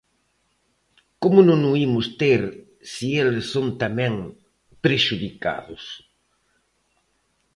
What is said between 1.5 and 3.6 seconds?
o imos ter se eles